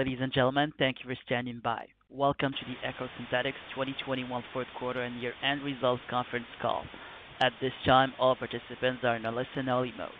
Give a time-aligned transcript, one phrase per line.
[0.00, 0.72] Ladies and gentlemen.
[0.78, 1.84] Thank you for standing by.
[2.08, 6.86] Welcome to the EcoSynthetix 2021 fourth quarter and year-end results conference call.
[7.42, 10.16] At this time, all participants are in a listen-only mode.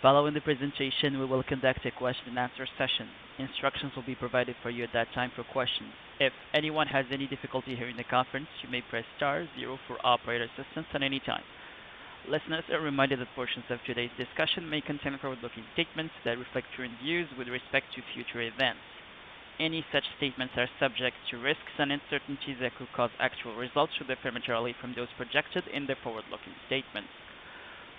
[0.00, 3.10] Following the presentation, we will conduct a question and answer session.
[3.38, 5.92] Instructions will be provided for you at that time for questions.
[6.18, 10.44] If anyone has any difficulty hearing the conference, you may press star zero for operator
[10.44, 11.44] assistance at any time.
[12.24, 16.96] Listeners are reminded that portions of today's discussion may contain forward-looking statements that reflect current
[16.98, 18.80] views with respect to future events.
[19.60, 24.04] Any such statements are subject to risks and uncertainties that could cause actual results to
[24.04, 27.10] differ materially from those projected in the forward-looking statements.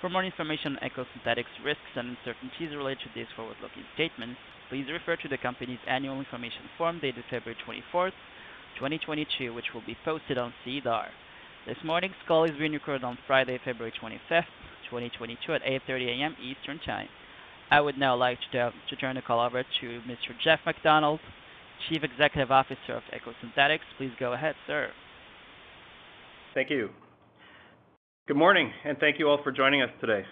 [0.02, 5.16] For more information on EcoSynthetix risks and uncertainties related to these forward-looking statements, please refer
[5.16, 8.09] to the company's annual information form dated February 24,
[8.75, 11.08] 2022, which will be posted on SEDAR.
[11.66, 14.52] This morning's call is being recorded on Friday, February 25th,
[14.89, 16.35] 2022 at 8:30 A.M.
[16.44, 17.08] Eastern Time.
[17.72, 20.38] I would now like to turn the call over to Mr.
[20.44, 21.22] Jeff MacDonald,
[21.89, 23.80] Chief Executive Officer of EcoSynthetix.
[23.98, 24.89] Please go ahead, sir.
[26.53, 26.90] Thank you.
[28.28, 30.23] Good morning, and thank you all for joining us today.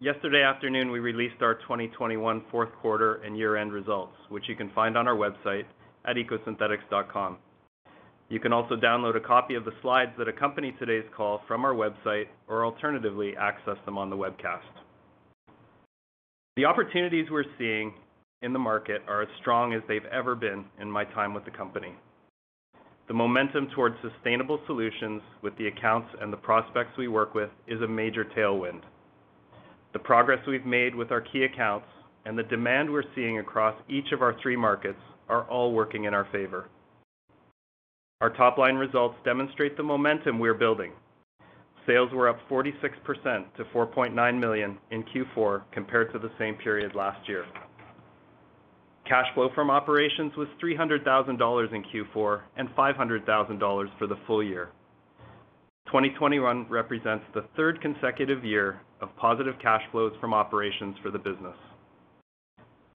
[0.00, 4.96] Yesterday afternoon, we released our 2021 fourth quarter and year-end results, which you can find
[4.96, 5.64] on our website
[6.06, 7.36] at ecosynthetix.com.
[8.30, 11.74] You can also download a copy of the slides that accompany today's call from our
[11.74, 14.60] website or alternatively access them on the webcast.
[16.56, 17.92] The opportunities we're seeing
[18.42, 21.50] in the market are as strong as they've ever been in my time with the
[21.50, 21.94] company.
[23.08, 27.80] The momentum towards sustainable solutions with the accounts and the prospects we work with is
[27.82, 28.82] a major tailwind.
[29.92, 31.88] The progress we've made with our key accounts
[32.24, 36.14] and the demand we're seeing across each of our three markets are all working in
[36.14, 36.68] our favor.
[38.20, 40.92] Our top-line results demonstrate the momentum we're building.
[41.86, 42.72] Sales were up 46%
[43.56, 47.44] to 4.9 million in Q4 compared to the same period last year.
[49.10, 54.40] Cash flow from operations was 300,000 dollars in Q4 and 500,000 dollars for the full
[54.40, 54.68] year.
[55.86, 61.56] 2021 represents the third consecutive year of positive cash flows from operations for the business.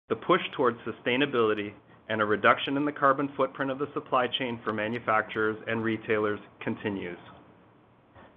[0.07, 1.73] The push towards sustainability
[2.07, 6.39] and a reduction in the carbon footprint of the supply chain for manufacturers and retailers
[6.61, 7.19] continues.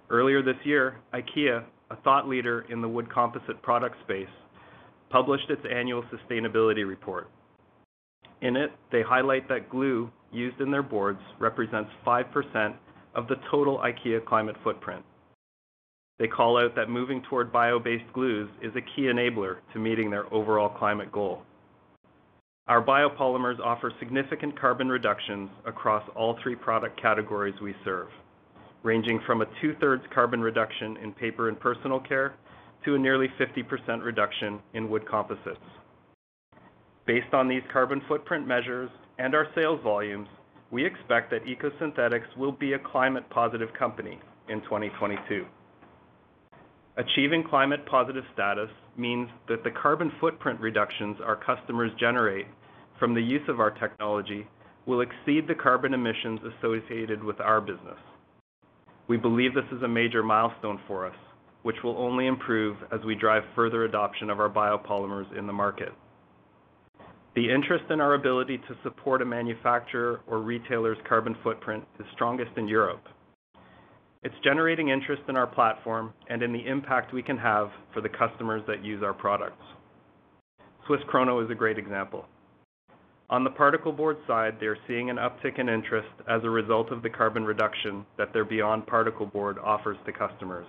[0.09, 4.27] Earlier this year, IKEA, a thought leader in the wood composite product space,
[5.09, 7.29] published its annual sustainability report.
[8.41, 12.75] In it, they highlight that glue used in their boards represents 5%
[13.15, 15.03] of the total IKEA climate footprint.
[16.19, 20.31] They call out that moving toward bio-based glues is a key enabler to meeting their
[20.33, 21.43] overall climate goal.
[22.67, 28.09] Our biopolymers offer significant carbon reductions across all three product categories we serve,
[28.83, 32.35] ranging from a two-thirds carbon reduction in paper and personal care
[32.85, 35.57] to a nearly 50% reduction in wood composites.
[37.09, 38.87] Based on these carbon footprint measures
[39.17, 40.27] and our sales volumes,
[40.69, 45.43] we expect that EcoSynthetix will be a climate positive company in 2022.
[46.97, 52.45] Achieving climate positive status means that the carbon footprint reductions our customers generate
[52.99, 54.45] from the use of our technology
[54.85, 57.97] will exceed the carbon emissions associated with our business.
[59.07, 61.17] We believe this is a major milestone for us,
[61.63, 65.91] which will only improve as we drive further adoption of our biopolymers in the market.
[67.35, 72.51] The interest in our ability to support a manufacturer or retailer's carbon footprint is strongest
[72.57, 73.03] in Europe.
[74.23, 78.09] It's generating interest in our platform and in the impact we can have for the
[78.09, 79.63] customers that use our products.
[80.87, 82.25] SWISS KRONO is a great example.
[83.29, 86.91] On the particle board side, they are seeing an uptick in interest as a result
[86.91, 90.65] of the carbon reduction that their BE.YOND particle board offers to customers.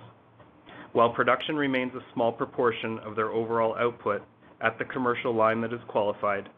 [0.92, 4.22] While production remains a small proportion of their overall output
[4.60, 6.50] at the commercial line that is qualified,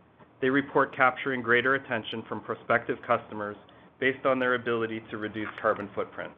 [0.43, 3.57] they report capturing greater attention from prospective customers
[4.01, 6.33] based on their ability to reduce carbon footprint.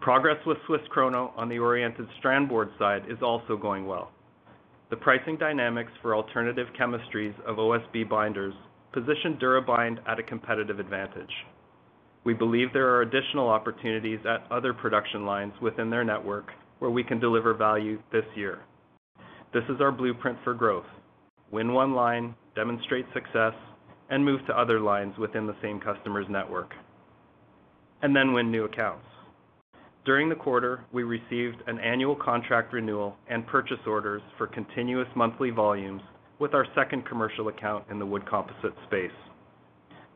[0.00, 4.10] Progress with SWISS KRONO on the oriented strand board side is also going well.
[4.90, 8.54] The pricing dynamics for alternative chemistries of OSB binders
[8.92, 11.30] position DuraBind at a competitive advantage.
[12.24, 17.04] We believe there are additional opportunities at other production lines within their network where we
[17.04, 18.60] can deliver value this year.
[19.52, 20.86] This is our blueprint for growth.
[21.52, 23.52] Win one line, demonstrate success,
[24.10, 26.72] and move to other lines within the same customer's network,
[28.02, 29.06] and then win new accounts.
[30.04, 35.50] During the quarter, we received an annual contract renewal and purchase orders for continuous monthly
[35.50, 36.02] volumes
[36.40, 39.10] with our second commercial account in the wood composite space.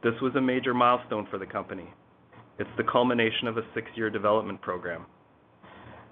[0.03, 1.89] This was a major milestone for the company.
[2.59, 5.07] It's the culmination of a six-year development program.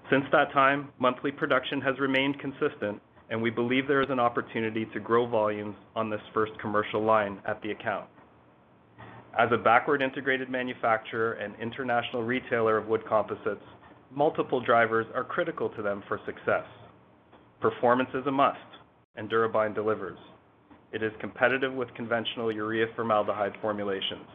[0.09, 4.85] Since that time, monthly production has remained consistent, and we believe there is an opportunity
[4.93, 8.07] to grow volumes on this first commercial line at the account.
[9.37, 13.63] As a backward integrated manufacturer and international retailer of wood composites,
[14.11, 16.65] multiple drivers are critical to them for success.
[17.59, 18.59] Performance is a must,
[19.15, 20.17] and DuraBind delivers.
[20.93, 24.27] It is competitive with conventional urea formaldehyde formulations.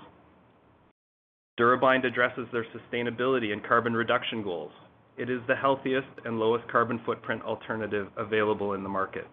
[1.58, 4.72] DuraBind addresses their sustainability and carbon reduction goals.
[5.20, 9.26] It is the healthiest and lowest carbon footprint alternative available in the market.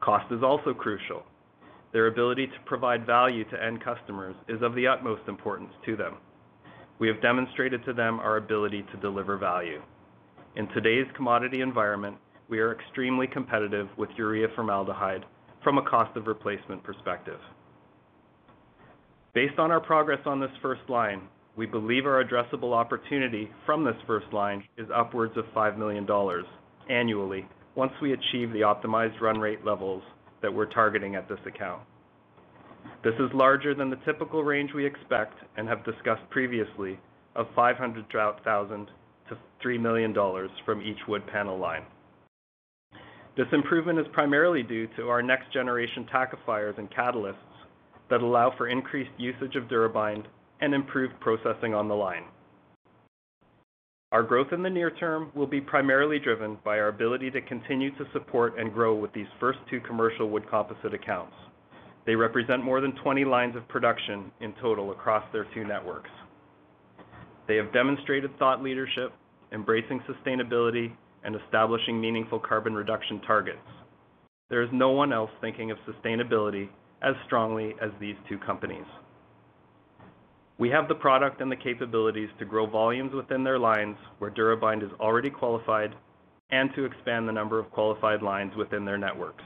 [0.00, 1.22] Cost is also crucial.
[1.92, 6.14] Their ability to provide value to end customers is of the utmost importance to them.
[6.98, 9.82] We have demonstrated to them our ability to deliver value.
[10.56, 12.16] In today's commodity environment,
[12.48, 15.26] we are extremely competitive with urea formaldehyde
[15.62, 17.40] from a cost of replacement perspective.
[19.34, 23.96] Based on our progress on this first line, we believe our addressable opportunity from this
[24.06, 26.06] first line is upwards of $5 million
[26.88, 30.02] annually once we achieve the optimized run rate levels
[30.42, 31.82] that we're targeting at this account.
[33.04, 36.98] This is larger than the typical range we expect and have discussed previously
[37.36, 38.86] of 500,000
[39.28, 40.14] to $3 million
[40.64, 41.84] from each wood panel line.
[43.36, 47.36] This improvement is primarily due to our next generation tackifiers and catalysts
[48.10, 50.24] that allow for increased usage of DuraBind
[50.60, 52.24] and improved processing on the line.
[54.12, 57.90] Our growth in the near term will be primarily driven by our ability to continue
[57.92, 61.34] to support and grow with these first two commercial wood composite accounts.
[62.06, 66.10] They represent more than 20 lines of production in total across their two networks.
[67.46, 69.12] They have demonstrated thought leadership,
[69.52, 70.92] embracing sustainability,
[71.22, 73.58] and establishing meaningful carbon reduction targets.
[74.48, 76.68] There is no one else thinking of sustainability
[77.02, 78.86] as strongly as these two companies.
[80.60, 84.84] We have the product and the capabilities to grow volumes within their lines where DuraBind
[84.84, 85.94] is already qualified
[86.50, 89.42] and to expand the number of qualified lines within their networks.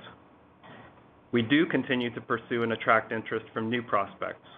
[1.30, 4.48] We do continue to pursue and attract interest from new prospects,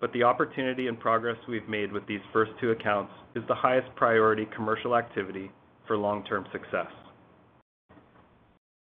[0.00, 3.94] but the opportunity and progress we've made with these first two accounts is the highest
[3.94, 5.50] priority commercial activity
[5.86, 6.90] for long-term success.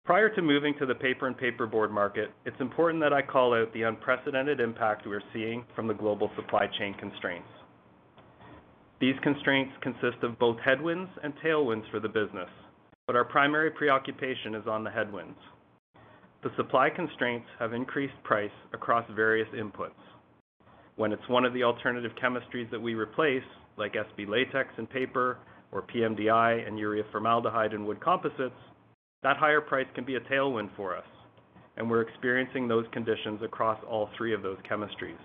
[0.04, 3.72] Prior to moving to the paper and paperboard market, it's important that I call out
[3.72, 7.48] the unprecedented impact we are seeing from the global supply chain constraints.
[9.00, 12.50] These constraints consist of both headwinds and tailwinds for the business,
[13.06, 15.38] but our primary preoccupation is on the headwinds.
[16.44, 19.92] The supply constraints have increased price across various inputs.
[20.96, 23.44] When it's one of the alternative chemistries that we replace,
[23.78, 25.38] like SB latex in paper
[25.72, 28.56] or pMDI and urea formaldehyde in wood composites,
[29.24, 31.06] that higher price can be a tailwind for us,
[31.78, 35.20] and we're experiencing those conditions across all three of those chemistries.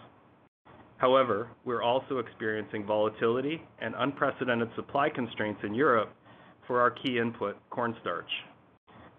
[0.99, 6.11] However, we're also experiencing volatility and unprecedented supply constraints in Europe
[6.67, 8.31] for our key input, cornstarch.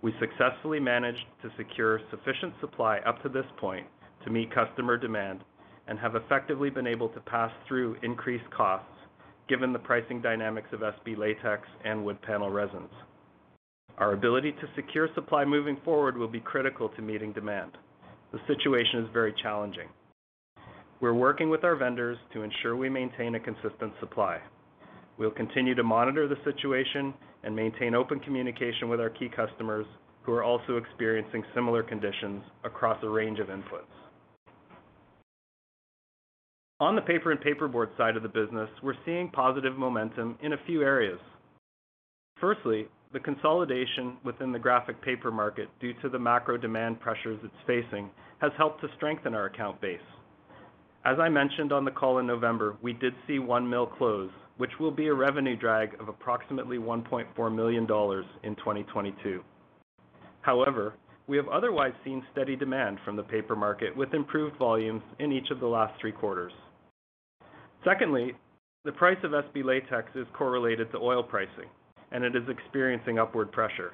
[0.02, 3.88] We successfully managed to secure sufficient supply up to this point
[4.24, 5.44] to meet customer demand
[5.88, 8.90] and have effectively been able to pass through increased costs
[9.48, 12.92] given the pricing dynamics of SB latex and wood panel resins.
[13.98, 17.72] Our ability to secure supply moving forward will be critical to meeting demand.
[18.32, 19.88] The situation is very challenging.
[21.00, 24.40] We're working with our vendors to ensure we maintain a consistent supply.
[25.18, 27.14] We'll continue to monitor the situation
[27.44, 29.86] and maintain open communication with our key customers
[30.22, 33.90] who are also experiencing similar conditions across a range of inputs.
[36.80, 40.58] On the paper and paperboard side of the business, we're seeing positive momentum in a
[40.68, 41.20] few areas.
[42.40, 47.54] Firstly, the consolidation within the graphic paper market due to the macro demand pressures it's
[47.66, 48.10] facing
[48.40, 50.00] has helped to strengthen our account base.
[51.06, 54.72] As I mentioned on the call in November, we did see one mill close, which
[54.80, 57.84] will be a revenue drag of approximately $1.4 million
[58.44, 59.42] in 2022.
[60.42, 60.94] However,
[61.28, 65.50] we have otherwise seen steady demand from the paper market with improved volumes in each
[65.52, 66.54] of the last three quarters.
[67.84, 68.34] Secondly,
[68.84, 71.70] the price of SB latex is correlated to oil pricing,
[72.12, 73.94] and it is experiencing upward pressure.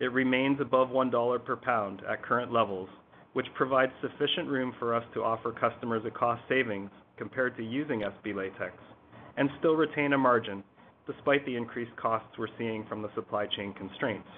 [0.00, 2.88] It remains above $1 per pound at current levels,
[3.32, 8.00] which provides sufficient room for us to offer customers a cost savings compared to using
[8.00, 8.74] SB latex
[9.36, 10.62] and still retain a margin
[11.06, 14.28] despite the increased costs we're seeing from the supply chain constraints.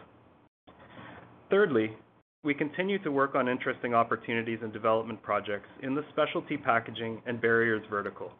[1.50, 1.96] Thirdly,
[2.44, 7.40] we continue to work on interesting opportunities and development projects in the specialty packaging and
[7.40, 8.32] barriers vertical.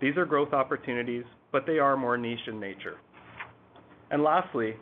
[0.00, 2.96] These are growth opportunities, but they are more niche in nature.
[4.14, 4.76] And lastly,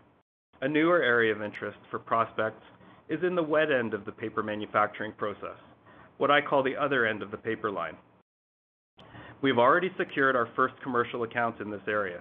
[0.60, 2.66] a newer area of interest for prospects
[3.08, 5.56] is in the wet end of the paper manufacturing process,
[6.18, 7.96] what I call the other end of the paper line.
[9.40, 12.20] We've already secured our first commercial accounts in this area.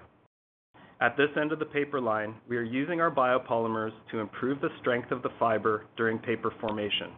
[1.02, 4.70] At this end of the paper line, we are using our biopolymers to improve the
[4.80, 7.12] strength of the fiber during paper formation.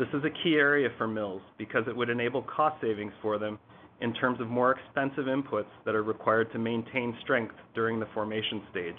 [0.00, 3.60] This is a key area for mills because it would enable cost savings for them
[4.00, 8.62] in terms of more expensive inputs that are required to maintain strength during the formation
[8.70, 8.94] stage.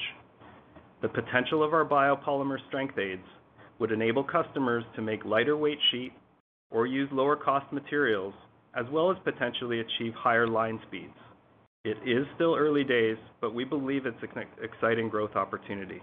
[1.02, 3.26] The potential of our biopolymer strength aids
[3.80, 6.12] would enable customers to make lighter weight sheet
[6.72, 8.34] or use lower cost materials,
[8.76, 11.14] as well as potentially achieve higher line speeds.
[11.86, 16.02] It is still early days, but we believe it's an exciting growth opportunity.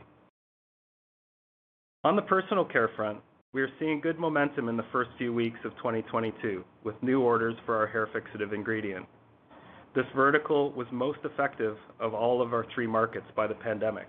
[2.05, 3.19] On the personal care front,
[3.55, 7.55] we are seeing good momentum in the first few weeks of 2022, with new orders
[7.65, 9.07] for our hair fixative ingredient.
[9.95, 14.09] This vertical was most effective of all of our three markets by the pandemic.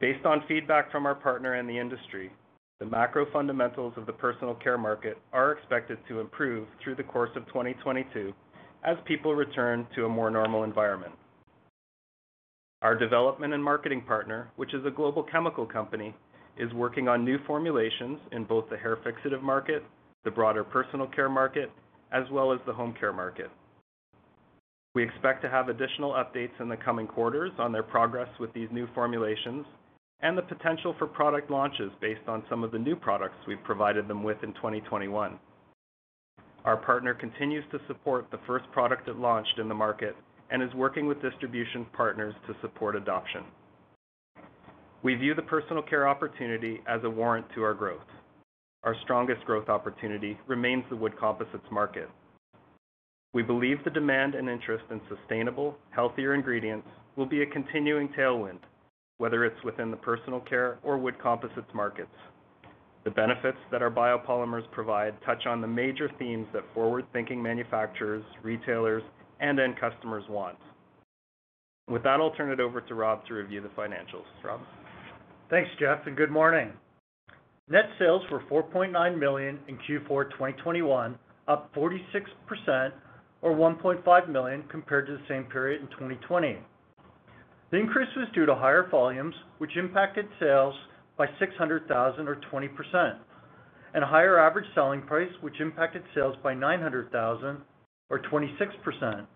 [0.00, 2.32] Based on feedback from our partner in the industry,
[2.80, 7.30] the macro fundamentals of the personal care market are expected to improve through the course
[7.36, 8.32] of 2022
[8.82, 11.12] as people return to a more normal environment.
[12.82, 16.16] Our development and marketing partner, which is a global chemical company,
[16.58, 19.82] is working on new formulations in both the hair fixative market,
[20.24, 21.70] the broader personal care market,
[22.12, 23.50] as well as the home care market.
[24.94, 28.68] We expect to have additional updates in the coming quarters on their progress with these
[28.72, 29.64] new formulations
[30.22, 34.08] and the potential for product launches based on some of the new products we've provided
[34.08, 35.38] them with in 2021.
[36.64, 40.14] Our partner continues to support the first product it launched in the market
[40.50, 43.44] and is working with distribution partners to support adoption.
[45.02, 48.04] We view the personal care opportunity as a warrant to our growth.
[48.84, 52.08] Our strongest growth opportunity remains the wood composites market.
[53.32, 58.58] We believe the demand and interest in sustainable, healthier ingredients will be a continuing tailwind,
[59.18, 62.10] whether it's within the personal care or wood composites markets.
[63.04, 69.02] The benefits that our biopolymers provide touch on the major themes that forward-thinking manufacturers, retailers,
[69.40, 70.58] and end customers want.
[71.88, 74.26] With that, I'll turn it over to Rob to review the financials.
[74.44, 74.60] Rob?
[75.50, 76.72] Thanks, Jeff, and good morning.
[77.68, 82.92] Net sales were 4.9 million in Q4 2021, up 46%
[83.42, 86.56] or 1.5 million compared to the same period in 2020.
[87.72, 90.74] The increase was due to higher volumes, which impacted sales
[91.18, 93.16] by 600,000 or 20%,
[93.94, 97.58] and higher average selling price, which impacted sales by 900,000
[98.08, 99.26] or 26%.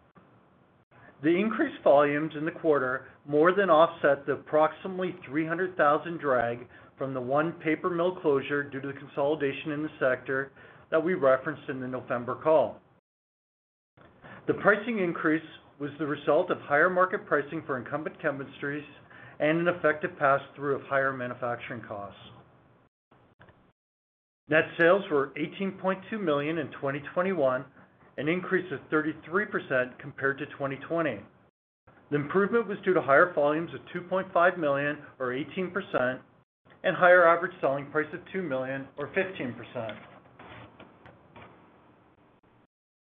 [1.22, 6.66] The increased volumes in the quarter more than offset the approximately 300,000 drag
[6.98, 10.52] from the one paper mill closure due to the consolidation in the sector
[10.90, 12.80] that we referenced in the November call.
[14.46, 15.42] The pricing increase
[15.78, 18.84] was the result of higher market pricing for incumbent chemistries
[19.40, 22.20] and an effective pass-through of higher manufacturing costs.
[24.48, 27.64] Net sales were 18.2 million in 2021,
[28.16, 31.18] an increase of 33% compared to 2020.
[32.10, 36.18] The improvement was due to higher volumes of 2.5 million or 18%
[36.84, 39.96] and higher average selling price of 2 million or 15%.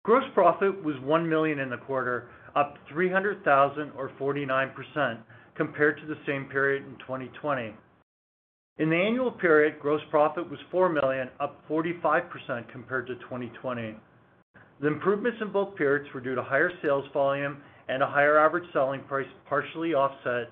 [0.03, 5.17] Gross profit was 1 million in the quarter, up 300,000 or 49%
[5.55, 7.73] compared to the same period in 2020.
[8.77, 13.95] In the annual period, gross profit was 4 million, up 45% compared to 2020.
[14.81, 17.57] The improvements in both periods were due to higher sales volume
[17.87, 20.49] and a higher average selling price, partially offset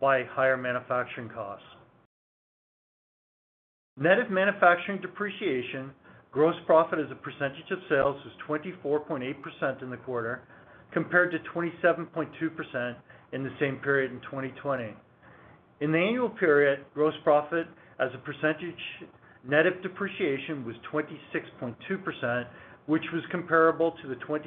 [0.00, 1.66] by higher manufacturing costs.
[3.96, 5.90] Net of manufacturing depreciation,
[6.30, 10.42] gross profit as a percentage of sales was 24.8% in the quarter,
[10.92, 12.96] compared to 27.2%
[13.32, 14.94] in the same period in 2020.
[15.80, 17.66] In the annual period, gross profit
[17.98, 18.74] as a percentage
[19.48, 22.46] net of depreciation was 26.2%,
[22.86, 24.42] which was comparable to the 26%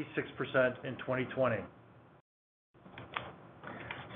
[0.84, 1.58] in 2020.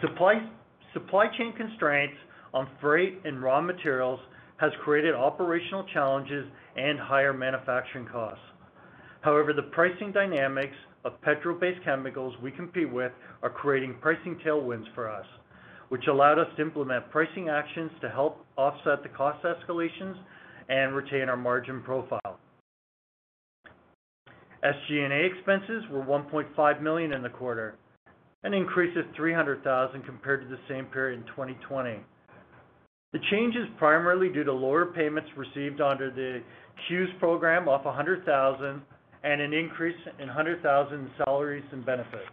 [0.01, 2.15] Supply chain constraints
[2.53, 4.19] on freight and raw materials
[4.57, 6.45] has created operational challenges
[6.75, 8.43] and higher manufacturing costs.
[9.21, 13.11] However, the pricing dynamics of petrol-based chemicals we compete with
[13.41, 15.25] are creating pricing tailwinds for us,
[15.89, 20.15] which allowed us to implement pricing actions to help offset the cost escalations
[20.69, 22.39] and retain our margin profile.
[24.63, 27.75] SG&A expenses were 1.5 million in the quarter,
[28.43, 31.99] an increase of 300,000 compared to the same period in 2020.
[33.11, 36.41] The change is primarily due to lower payments received under the
[36.87, 38.81] CEWS program of 100,000
[39.23, 42.23] and an increase in 100,000 in salaries and benefits.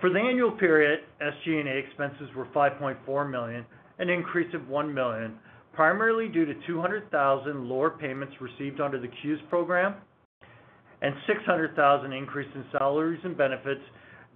[0.00, 3.64] For the annual period, SG&A expenses were 5.4 million,
[3.98, 5.38] an increase of $1 million,
[5.74, 9.94] primarily due to 200,000 lower payments received under the CEWS program
[11.02, 13.82] and 600,000 increase in salaries and benefits,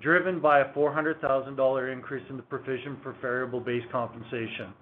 [0.01, 4.73] driven by a $400,000 increase in the provision for variable-based compensation.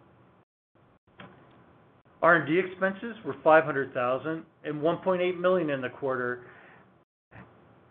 [2.22, 6.42] R&D expenses were $500,000 and $1.8 million in the quarter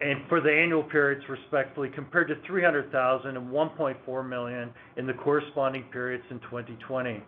[0.01, 5.83] and for the annual periods, respectively, compared to $300,000 and $1.4 million in the corresponding
[5.83, 7.23] periods in 2020.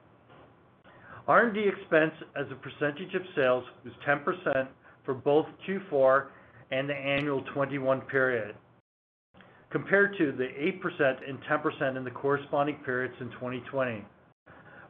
[1.27, 4.67] R&D expense as a percentage of sales was 10%
[5.03, 6.27] for both Q4
[6.72, 8.55] and the annual 2021 period,
[9.69, 10.48] compared to the
[11.00, 14.05] 8% and 10% in the corresponding periods in 2020.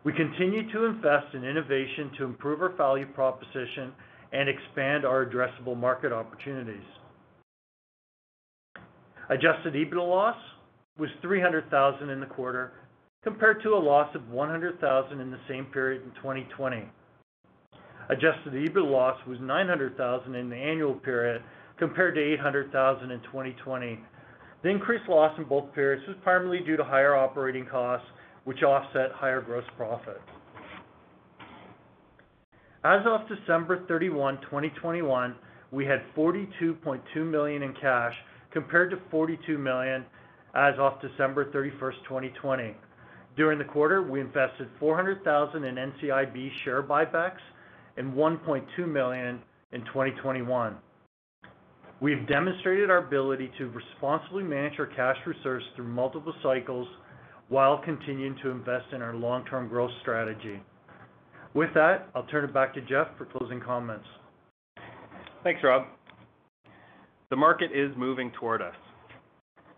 [0.04, 3.92] We continue to invest in innovation to improve our value proposition
[4.32, 6.86] and expand our addressable market opportunities.
[9.30, 10.38] Adjusted EBITDA loss
[10.98, 12.74] was 300,000 in the quarter,
[13.28, 16.86] compared to a loss of $100,000 in the same period in 2020.
[18.08, 21.44] Adjusted EBITDA loss was $900,000 in the annual period,
[21.78, 24.00] compared to $800,000 in 2020.
[24.64, 28.08] The increased loss in both periods was primarily due to higher operating costs,
[28.46, 30.22] which offset higher gross profit.
[32.86, 35.36] As of December 31, 2021,
[35.74, 38.14] we had $42.2 million in cash,
[38.54, 40.06] compared to $42 million
[40.56, 42.74] as of December 31, 2020.
[43.38, 47.38] During the quarter, we invested 400,000 in NCIB share buybacks
[47.96, 49.40] and 1.2 million
[49.72, 50.76] in 2021.
[52.02, 56.88] We've demonstrated our ability to responsibly manage our cash reserves through multiple cycles
[57.50, 60.60] while continuing to invest in our long-term growth strategy.
[61.54, 64.06] With that, I'll turn it back to Jeff for closing comments.
[65.44, 65.86] Thanks, Rob.
[67.30, 68.76] The market is moving toward us.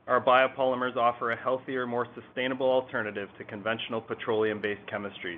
[0.10, 5.38] Our biopolymers offer a healthier, more sustainable alternative to conventional petroleum-based chemistries.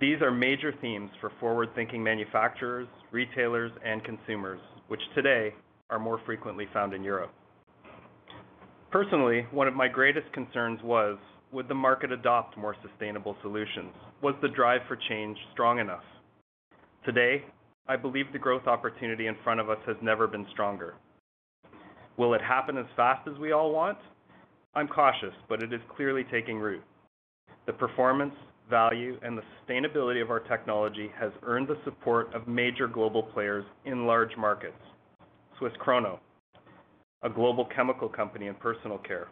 [0.00, 5.54] These are major themes for forward-thinking manufacturers, retailers, and consumers, which today
[5.90, 7.32] are more frequently found in Europe.
[8.90, 11.18] Personally, one of my greatest concerns was,
[11.52, 13.92] would the market adopt more sustainable solutions?
[14.22, 16.02] Was the drive for change strong enough?
[17.04, 17.44] Today,
[17.86, 20.94] I believe the growth opportunity in front of us has never been stronger.
[22.16, 23.98] Will it happen as fast as we all want?
[24.74, 26.82] I'm cautious, but it is clearly taking root.
[27.66, 28.34] The performance,
[28.68, 33.64] value, and the sustainability of our technology has earned the support of major global players
[33.84, 34.80] in large markets.
[35.58, 36.18] SWISS KRONO,
[37.22, 39.28] a global chemical company in personal care,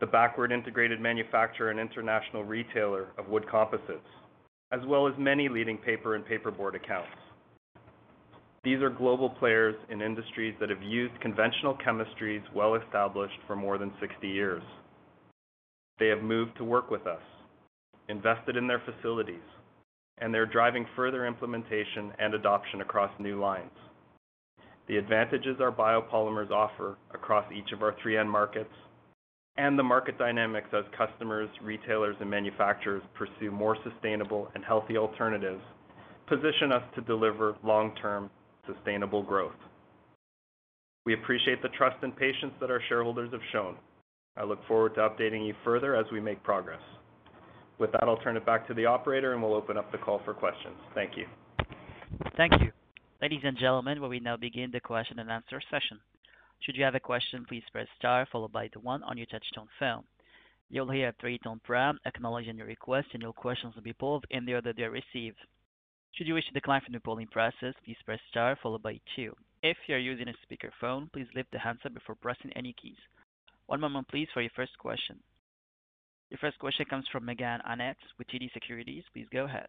[0.00, 4.00] the backward integrated manufacturer and international retailer of wood composites,
[4.72, 7.16] as well as many leading paper and paperboard accounts.
[8.64, 13.76] These are global players in industries that have used conventional chemistries well established for more
[13.76, 14.62] than 60 years.
[15.98, 17.22] They have moved to work with us,
[18.08, 19.42] invested in their facilities,
[20.18, 23.72] and they're driving further implementation and adoption across new lines.
[24.86, 28.74] The advantages our biopolymers offer across each of our three end markets
[29.56, 35.62] and the market dynamics as customers, retailers, and manufacturers pursue more sustainable and healthy alternatives
[36.28, 38.30] position us to deliver long-term
[38.66, 39.52] sustainable growth.
[41.04, 43.76] We appreciate the trust and patience that our shareholders have shown.
[44.36, 46.80] I look forward to updating you further as we make progress.
[47.78, 50.20] With that, I'll turn it back to the operator, and we'll open up the call
[50.24, 50.76] for questions.
[50.94, 51.26] Thank you.
[52.36, 52.70] Thank you.
[53.20, 55.98] Ladies and gentlemen, we will now begin the question and answer session.
[56.60, 59.66] Should you have a question, please press star followed by the one on your touchtone
[59.78, 60.04] phone.
[60.70, 64.46] You'll hear a three-tone prompt acknowledging your request, and your questions will be pulled in
[64.46, 65.38] the order they are received.
[66.14, 69.34] Should you wish to decline from the polling process, please press star followed by two.
[69.62, 72.98] If you're using a speakerphone, please lift the handset before pressing any keys.
[73.66, 75.18] One moment please for your first question.
[76.30, 79.04] Your first question comes from Meaghen Annett with TD Securities.
[79.14, 79.68] Please go ahead.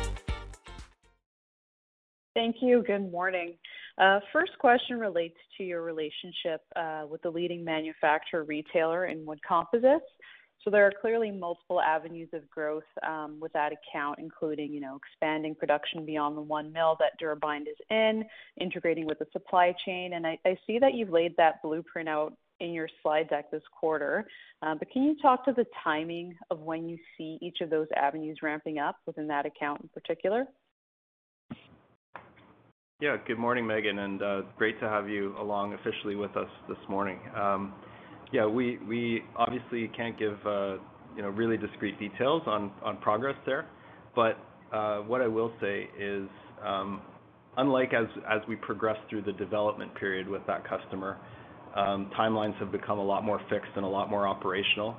[2.33, 2.83] Thank you.
[2.87, 3.55] Good morning.
[3.97, 9.39] Uh, first question relates to your relationship uh, with the leading manufacturer retailer in wood
[9.45, 10.05] composites.
[10.63, 14.95] So there are clearly multiple avenues of growth um, with that account, including, you know,
[14.95, 18.23] expanding production beyond the one mill that DuraBind is in,
[18.59, 20.13] integrating with the supply chain.
[20.13, 23.63] And I, I see that you've laid that blueprint out in your slide deck this
[23.77, 24.27] quarter.
[24.61, 27.87] Uh, but can you talk to the timing of when you see each of those
[27.95, 30.45] avenues ramping up within that account in particular?
[33.01, 33.17] Yeah.
[33.25, 37.17] Good morning, Meaghen, and uh, great to have you along officially with us this morning.
[37.35, 37.73] Um,
[38.31, 40.73] yeah, we obviously can't give uh,
[41.15, 43.65] you know really discrete details on progress there.
[44.15, 44.37] but
[45.07, 46.29] What I will say is,
[46.63, 47.01] um,
[47.57, 51.17] unlike as we progress through the development period with that customer,
[51.75, 54.95] um, timelines have become a lot more fixed and a lot more operational.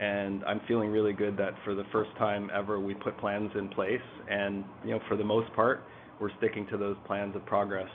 [0.00, 3.68] and I'm feeling really good that for the first time ever, we put plans in
[3.68, 5.84] place and, you know, for the most part,
[6.22, 7.88] we're sticking to those plans of progress.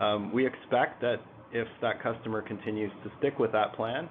[0.00, 1.20] Um, we expect that
[1.52, 4.08] if that customer continues to stick with that plan,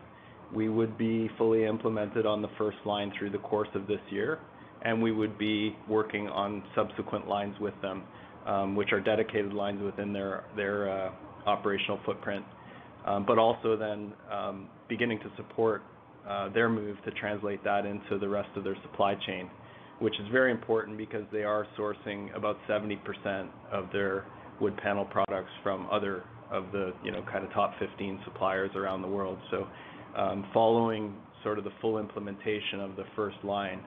[0.56, 4.40] we would be fully implemented on the first line through the course of this year,
[4.84, 8.04] and we would be working on subsequent lines with them,
[8.48, 11.12] um, which are dedicated lines within their uh,
[11.46, 12.46] operational footprint.
[13.06, 14.14] Um, but also then
[14.88, 15.84] beginning to support
[16.30, 19.50] uh, their move to translate that into the rest of their supply chain
[20.00, 24.26] which is very important because they are sourcing about 70% of their
[24.60, 29.02] wood panel products from other of the, you know, kind of top 15 suppliers around
[29.02, 29.38] the world.
[29.50, 29.68] So,
[30.16, 33.82] um, following sort of the full implementation of the first line,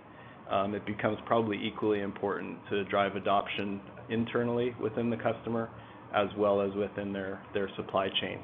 [0.51, 5.71] um, it becomes probably equally important to drive adoption internally within the customer
[6.15, 7.41] as well as within their,
[7.77, 8.39] supply chain.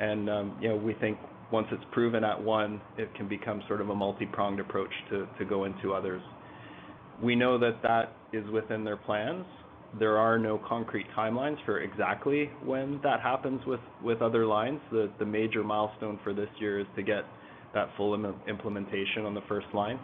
[0.00, 1.18] And, um, you know, we think
[1.52, 5.64] once it's proven at one, it can become sort of a multi-pronged approach to go
[5.64, 6.22] into others.
[7.22, 9.44] We know that that is within their plans.
[9.98, 14.80] There are no concrete timelines for exactly when that happens with with other lines.
[14.90, 17.24] The major milestone for this year is to get
[17.74, 18.14] that full
[18.48, 19.98] implementation on the first line,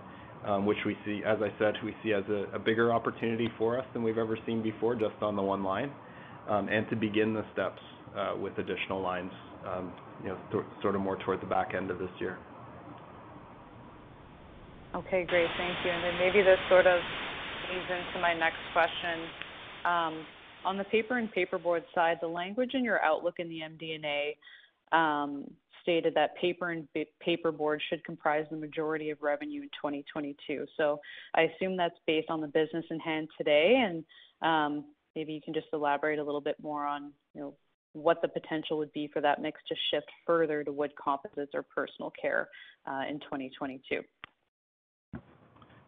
[0.44, 3.87] um, which we see, as I said, we see as a bigger opportunity for us
[3.92, 5.90] than we've ever seen before, just on the one line,
[6.48, 7.81] um, and to begin the steps
[8.16, 9.33] uh, with additional lines,
[9.66, 12.38] um, you know, sort of more toward the back end of this year.
[14.97, 15.49] Okay, great.
[15.59, 15.91] Thank you.
[15.91, 17.01] And then maybe this sort of
[17.71, 19.29] leads into my next question.
[19.85, 20.25] Um,
[20.65, 25.45] on the paper and paperboard side, the language in your outlook in the MD&A um,
[25.83, 26.89] stated that paper and
[27.25, 30.65] paperboard should comprise the majority of revenue in 2022.
[30.79, 30.99] So
[31.35, 34.05] I assume that's based on the business in hand today, and
[34.41, 37.55] um, maybe you can just elaborate a little bit more on, you know,
[37.93, 41.63] what the potential would be for that mix to shift further to wood composites or
[41.63, 42.49] personal care
[42.87, 44.03] uh, in 2022.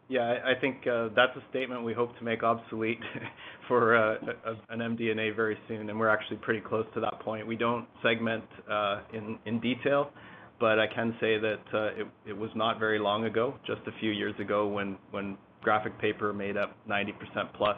[0.09, 2.97] Yeah, I think uh, that's a statement we hope to make obsolete
[3.67, 4.15] for uh,
[4.69, 7.45] an MD&A very soon, and we're actually pretty close to that point.
[7.45, 10.09] We don't segment uh, in detail,
[10.59, 14.33] but I can say that it was not very long ago, just a few years
[14.39, 17.11] ago, when graphic paper made up 90%
[17.55, 17.77] plus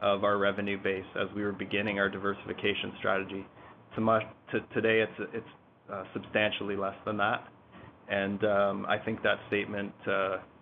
[0.00, 3.46] of our revenue base as we were beginning our diversification strategy.
[4.72, 5.46] Today, it's
[6.14, 7.46] substantially less than that.
[8.08, 9.92] and um, I think that statement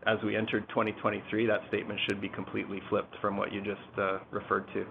[0.07, 4.19] as we entered 2023, that statement should be completely flipped from what you just uh,
[4.31, 4.87] referred to.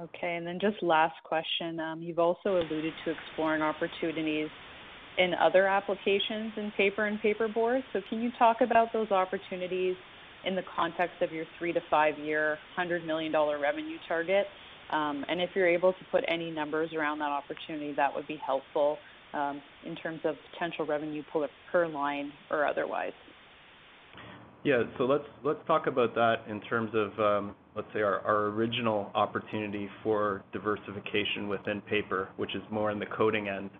[0.00, 0.36] Okay.
[0.36, 1.80] and then Just last question.
[1.80, 4.48] Um, you've also alluded to exploring opportunities
[5.18, 7.82] in other applications in paper and paperboard.
[7.92, 9.96] So Can you talk about those opportunities
[10.44, 14.46] in the context of your three to five-year, $100 million revenue target?
[14.92, 18.40] Um, and If you're able to put any numbers around that opportunity, that would be
[18.46, 18.98] helpful
[19.34, 21.22] in terms of potential revenue
[21.70, 23.12] per line or otherwise?
[24.64, 24.82] Yeah.
[24.96, 30.42] so Let's talk about that in terms of, um, let's say, our original opportunity for
[30.52, 33.70] diversification within paper, which is more in the coating end.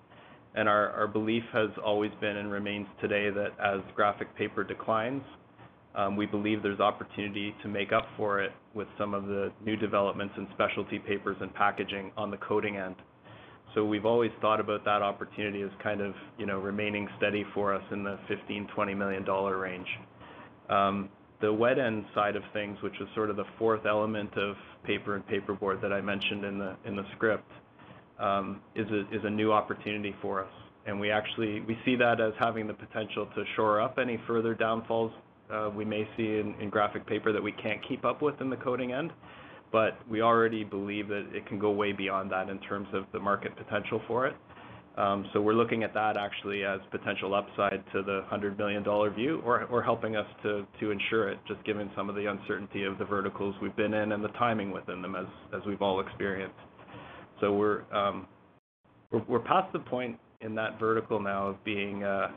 [0.54, 5.22] And Our belief has always been and remains today that as graphic paper declines,
[5.94, 9.76] um, we believe there's opportunity to make up for it with some of the new
[9.76, 12.94] developments in specialty papers and packaging on the coating end.
[13.74, 17.74] So We've always thought about that opportunity as kind of, you know, remaining steady for
[17.74, 19.86] us in the $15 million-$20 million range.
[20.68, 21.08] Um,
[21.40, 25.14] the wet end side of things, which is sort of the fourth element of paper
[25.14, 27.48] and paperboard that I mentioned in the script,
[28.74, 30.50] is a new opportunity for us.
[30.86, 34.54] And we actually we see that as having the potential to shore up any further
[34.54, 35.12] downfalls
[35.76, 38.92] we may see in graphic paper that we can't keep up with in the coating
[38.92, 39.12] end.
[39.70, 43.18] But we already believe that it can go way beyond that in terms of the
[43.20, 44.34] market potential for it.
[44.96, 48.82] Um so we're looking at that actually as potential upside to the $100 million
[49.14, 53.04] view or helping us to ensure it, just given some of the uncertainty of the
[53.04, 56.58] verticals we've been in and the timing within them as we've all experienced.
[57.40, 58.26] So um,
[59.10, 62.28] we're past the point in that vertical now of being, uh,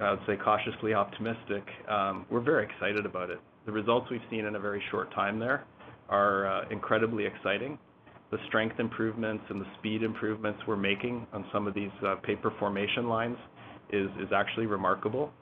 [0.00, 1.64] I would say, cautiously optimistic.
[1.88, 3.38] Um, we're very excited about it.
[3.66, 5.64] The results we've seen in a very short time there
[6.10, 7.78] are uh, incredibly exciting.
[8.30, 12.52] The strength improvements and the speed improvements we're making on some of these uh, paper
[12.58, 13.36] formation lines
[13.92, 15.32] is actually remarkable.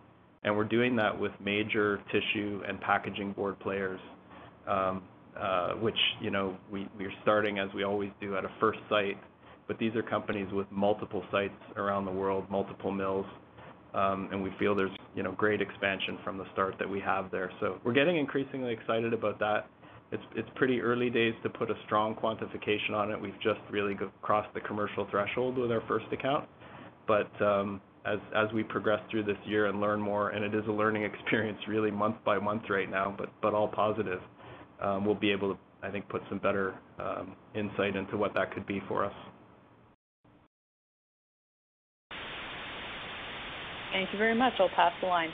[0.44, 4.00] And we're doing that with major tissue and packaging board players,
[4.66, 5.02] um,
[5.38, 9.18] uh, which, you know, we're starting as we always do at a first site.
[9.66, 13.26] But these are companies with multiple sites around the world, multiple mills,
[13.92, 17.30] um, and we feel there's, you know, great expansion from the start that we have
[17.30, 17.50] there.
[17.60, 19.66] So we're getting increasingly excited about that.
[20.10, 23.20] It's pretty early days to put a strong quantification on it.
[23.20, 26.48] We've just really crossed the commercial threshold with our first account.
[27.06, 30.66] But um as as we progress through this year and learn more, and it is
[30.66, 34.20] a learning experience really month by month right now, but all positive,
[35.04, 36.74] we'll be able to, I think, put some better
[37.54, 39.14] insight into what that could be for us.
[43.92, 44.52] Thank you very much.
[44.58, 45.30] I'll pass the line.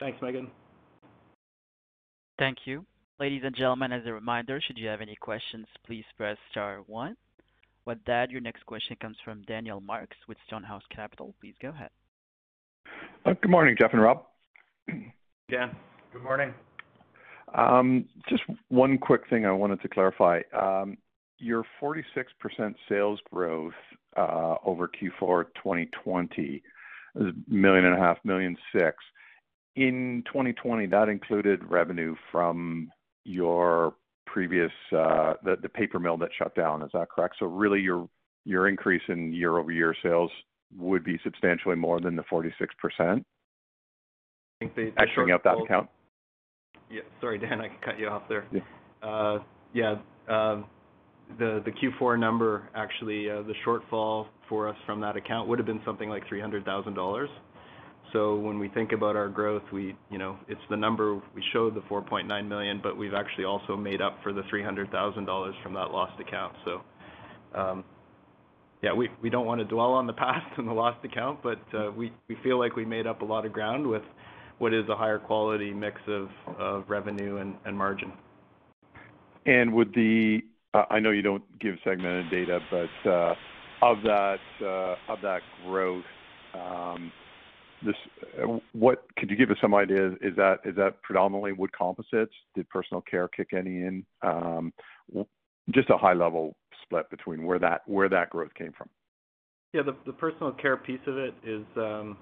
[0.00, 0.48] Thanks, Meaghen.
[2.38, 2.84] Thank you.
[3.20, 7.16] Ladies and gentlemen, as a reminder, should you have any questions, please press star one.
[7.84, 11.34] With that, your next question comes from Daniel Marks with Stonehouse Capital.
[11.40, 11.90] Please go ahead.
[13.26, 14.22] Uh, good morning, Jeff and Rob.
[15.50, 15.74] Dan.
[16.12, 16.54] Good morning.
[17.56, 20.42] Um, just one quick thing I wanted to clarify.
[20.56, 20.96] Um,
[21.38, 22.04] your 46%
[22.88, 23.72] sales growth
[24.16, 26.62] uh, over Q4 2020
[27.16, 28.56] is $1.5 million-$1.6 million.
[29.74, 32.90] In 2020, that included revenue from
[33.24, 33.94] your
[34.26, 36.82] previous uh, the paper mill that shut down.
[36.82, 37.36] Is that correct?
[37.38, 38.08] So really your
[38.44, 40.30] your increase in year-over-year sales
[40.76, 42.50] would be substantially more than the 46%?
[43.00, 43.24] I
[44.58, 44.92] think the
[45.32, 45.88] out that account.
[46.90, 47.02] Yeah.
[47.20, 48.46] Sorry, Dan, I cut you off there.
[48.52, 48.60] Yeah.
[49.02, 49.38] Uh,
[50.28, 50.64] um,
[51.38, 55.80] the Q4 number, actually, uh, the shortfall for us from that account would have been
[55.84, 57.26] something like $300,000.
[58.12, 61.74] So when we think about our growth, we, you know, it's the number we showed,
[61.74, 66.18] the 4.9 million, but we've actually also made up for the $300,000 from that lost
[66.20, 66.54] account.
[66.64, 66.80] So
[67.54, 67.84] um
[68.82, 71.90] yeah, we we don't wanna dwell on the past and the lost account, but uh
[71.90, 74.02] we feel like we made up a lot of ground with
[74.58, 78.12] what is a higher quality mix of of revenue and and margin.
[79.46, 80.40] And with the
[80.74, 83.34] I know you don't give segmented data, but uh
[83.82, 86.04] of that uh of that growth,
[87.86, 88.58] Uh,
[89.16, 92.34] could you give us some idea, is that predominantly wood composites?
[92.54, 94.06] Did personal care kick any in?
[94.22, 94.72] Um,
[95.70, 98.88] just a high level split between where that growth came from.
[99.72, 99.82] Yeah.
[99.82, 102.16] The personal care piece of it is um,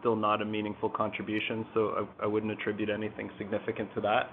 [0.00, 4.30] still not a meaningful contribution, so I wouldn't attribute anything significant to that.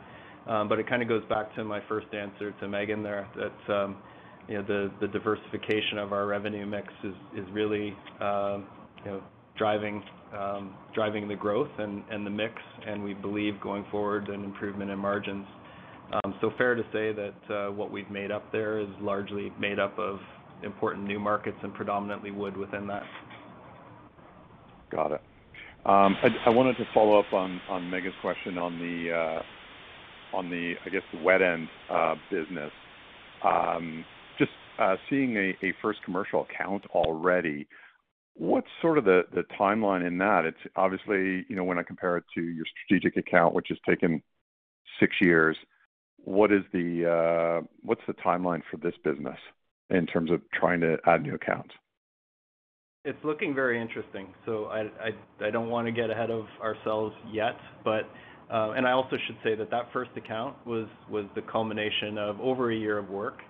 [0.47, 3.97] Um but it kinda goes back to my first answer to Meaghen there, that um,
[4.47, 9.21] you know, the diversification of our revenue mix is really you know,
[9.59, 12.53] Um, driving the growth and the mix,
[12.85, 15.45] and we believe going forward an improvement in margins.
[16.13, 19.79] Um, so fair to say that uh, what we've made up there is largely made
[19.79, 20.19] up of
[20.63, 23.03] important new markets and predominantly wood within that.
[24.91, 25.21] Got it.
[25.85, 31.23] Um, I wanted to follow up on Meaghen's question uh, on the, I guess, the
[31.23, 32.71] wet end uh, business.
[34.37, 34.51] Just
[35.09, 37.67] seeing a first commercial account already,
[38.39, 39.23] what's sort of the
[39.59, 40.45] timeline in that?
[40.45, 44.23] It's obviously, you know, when I compare it to your strategic account, which has taken
[44.99, 45.57] six years,
[46.23, 49.37] what's the what's the timeline for this business
[49.89, 51.71] in terms of trying to add new accounts?
[53.03, 54.33] It's looking very interesting.
[54.45, 58.09] So I don't wanna get ahead of ourselves yet, but
[58.49, 62.39] um and I also should say that that first account was was the culmination of
[62.39, 63.41] over a year of work,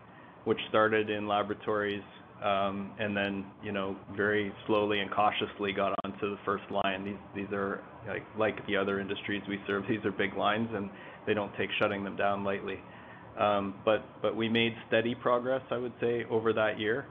[0.46, 2.04] which started in laboratories,
[2.42, 7.04] and then, you know, very slowly and cautiously got onto the first line.
[7.04, 7.82] These these are
[8.38, 10.90] like the other industries we serve, these are big lines, and
[11.28, 12.80] they don't take shutting them down lightly.
[13.38, 17.06] Um but we made steady progress, I would say, over that year.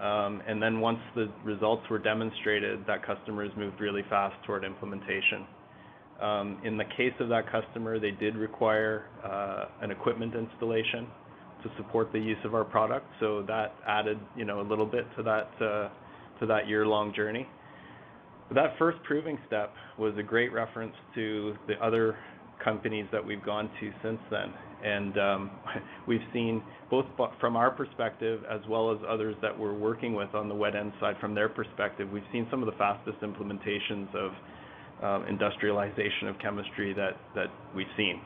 [0.00, 4.64] Um, and then once the results were demonstrated, that customer has moved really fast toward
[4.64, 5.46] implementation.
[6.64, 9.06] In the case of that customer, they did require
[9.82, 11.06] an equipment installation.
[11.64, 13.06] To support the use of our product.
[13.18, 17.48] So that added, you know, a little bit to that to that year-long journey.
[18.54, 22.16] That first proving step was a great reference to the other
[22.62, 24.52] companies that we've gone to since then.
[24.84, 25.50] And um,
[26.06, 27.06] we've seen both
[27.40, 30.92] from our perspective as well as others that we're working with on the wet end
[31.00, 34.32] side from their perspective, we've seen some of the fastest implementations of
[35.28, 38.20] industrialization of chemistry that that we've seen.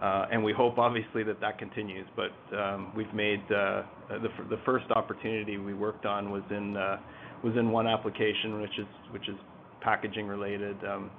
[0.00, 2.06] Uh, and we hope obviously that that continues.
[2.16, 6.98] But um, we've made uh, the first opportunity we worked on was in uh,
[7.42, 9.36] one application, which is
[9.80, 11.10] packaging related, um,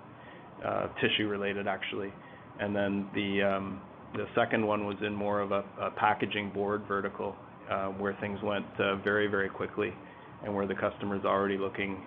[1.01, 2.13] tissue related, actually.
[2.59, 3.09] And then
[3.43, 3.81] um,
[4.13, 5.63] the second one was in more of a
[5.95, 7.35] packaging board vertical,
[7.97, 8.65] where things went
[9.03, 9.93] very, very quickly
[10.43, 12.05] and where the customer's already looking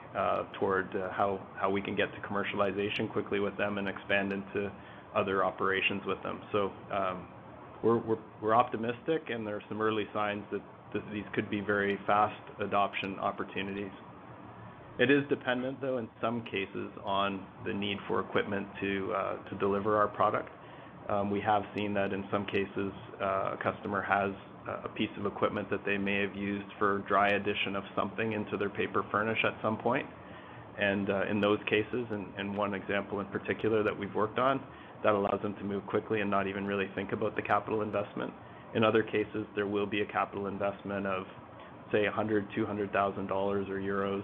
[0.59, 4.71] toward how we can get to commercialization quickly with them and expand into
[5.15, 6.41] other operations with them.
[6.53, 7.27] So um,
[7.83, 10.63] we're optimistic, and there are some early signs that
[11.13, 13.93] these could be very fast adoption opportunities.
[14.99, 19.57] It is dependent, though, in some cases, on the need for equipment to uh, to
[19.57, 20.51] deliver our product.
[21.09, 24.33] Um, we have seen that in some cases, uh, a customer has
[24.85, 28.57] a piece of equipment that they may have used for dry addition of something into
[28.57, 30.07] their paper furnish at some point.
[30.79, 34.61] And uh, in those cases, and, and one example in particular that we've worked on,
[35.03, 38.33] that allows them to move quickly and not even really think about the capital investment.
[38.75, 41.25] In other cases, there will be a capital investment of,
[41.91, 44.23] say, 100,000-200,000 dollars or euros.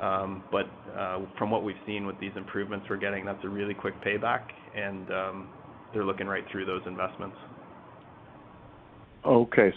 [0.00, 3.74] Um, but uh, from what we've seen with these improvements we're getting, that's a really
[3.74, 4.42] quick payback,
[4.74, 5.48] and um,
[5.92, 7.36] they're looking right through those investments.
[9.26, 9.72] Okay.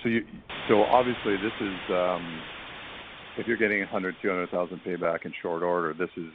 [0.69, 2.41] So obviously this is, um,
[3.37, 6.31] if you're getting 100,000-200,000 payback in short order, this is,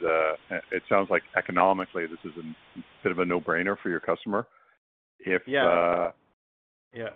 [0.71, 4.47] it sounds like economically this is a bit of a no-brainer for your customer.
[5.19, 6.11] If yeah, uh
[6.93, 7.09] Yeah.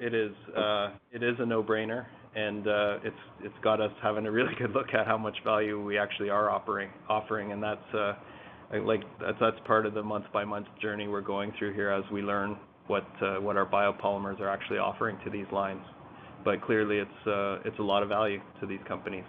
[0.00, 4.30] It is uh, it is a no-brainer, and uh, it's it's got us having a
[4.30, 6.90] really good look at how much value we actually are offering.
[7.08, 8.14] Offering, and that's uh,
[8.82, 12.56] like that's part of the month-by-month journey we're going through here as we learn
[12.86, 15.82] what uh, what our biopolymers are actually offering to these lines.
[16.44, 19.24] But clearly it's uh, it's a lot of value to these companies.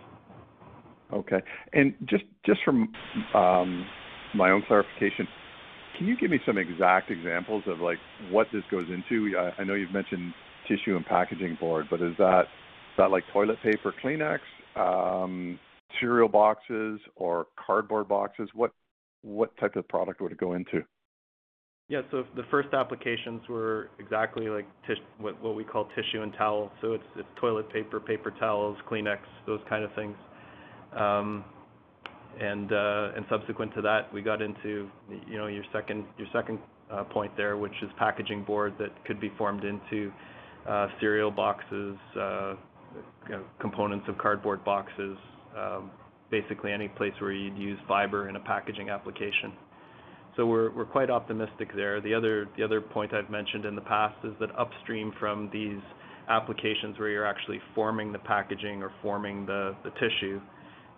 [1.12, 1.41] Okay.
[1.74, 2.93] And just just from
[3.34, 3.86] um,
[4.34, 5.28] my own clarification,
[5.97, 7.97] can you give me some exact examples of, like,
[8.30, 9.38] what this goes into?
[9.60, 10.34] I know you've mentioned
[10.67, 12.45] tissue and packaging board, but is that
[12.97, 14.39] like toilet paper, Kleenex,
[14.76, 15.60] um,
[16.00, 18.50] cereal boxes or cardboard boxes?
[18.54, 18.71] What
[19.21, 20.84] What type of product would it go into?
[21.91, 22.04] Yeah.
[22.10, 24.65] So the first applications were exactly like
[25.19, 26.71] what we call tissue and towel.
[26.82, 30.15] So it's it's toilet paper paper towels, Kleenex, those kind of things.
[30.97, 31.43] Um,
[32.39, 34.89] and uh, and subsequent to that, we got into,
[35.27, 36.06] you know, your second
[36.89, 40.13] uh, point there, which is packaging board that could be formed into
[40.69, 41.97] uh, cereal boxes,
[43.60, 45.17] components of cardboard boxes,
[45.58, 45.91] um,
[46.30, 49.51] basically any place where you'd use fiber in a packaging application.
[50.38, 52.00] So we're quite optimistic there.
[52.00, 55.82] The other point I've mentioned in the past is that upstream from these
[56.30, 60.39] applications where you're actually forming the packaging or forming the tissue,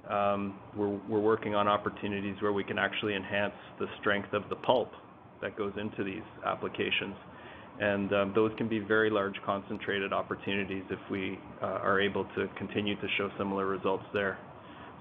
[0.10, 4.91] um, we're working on opportunities where we can actually enhance the strength of the pulp
[5.41, 7.15] that goes into these applications.
[7.80, 12.48] And um, those can be very large concentrated opportunities if we uh, are able to
[12.58, 14.38] continue to show similar results there.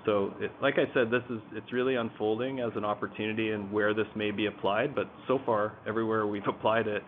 [0.04, 4.06] So, like I said, this is it's really unfolding as an opportunity and where this
[4.16, 7.02] may be applied, but so far, everywhere we've applied it,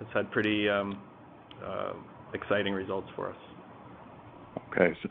[0.00, 1.00] it's had pretty um,
[1.64, 1.92] uh,
[2.32, 3.36] exciting results for us.
[4.72, 4.96] Okay.
[5.02, 5.08] So,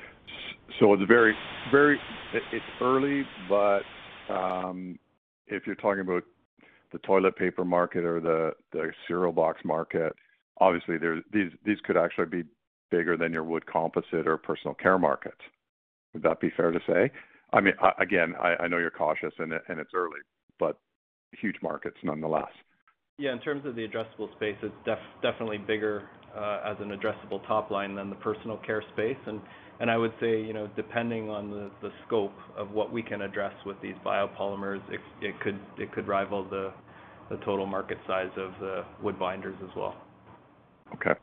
[0.79, 1.35] so it's very
[1.71, 1.99] very
[2.33, 3.81] it's early, but
[4.29, 4.97] um,
[5.47, 6.23] if you're talking about
[6.91, 10.13] the toilet paper market or the the cereal box market,
[10.59, 12.43] obviously there these these could actually be
[12.89, 15.35] bigger than your wood composite or personal care market.
[16.13, 17.11] Would that be fair to say?
[17.53, 20.19] I mean, again, I know you're cautious and it's early,
[20.59, 20.77] but
[21.39, 22.51] huge markets nonetheless.
[23.19, 23.33] Yeah.
[23.33, 27.95] In terms of the addressable space, it's definitely bigger uh, as an addressable top line
[27.95, 29.17] than the personal care space.
[29.79, 31.49] And I would say, you know, depending on
[31.81, 34.81] the scope of what we can address with these biopolymers,
[35.21, 36.71] it could rival the
[37.43, 39.95] total market size of the wood binders as well.
[40.93, 41.19] Okay.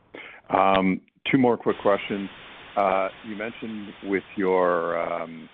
[0.49, 2.29] Um, two more quick questions.
[2.77, 5.49] Uh, you mentioned with your um,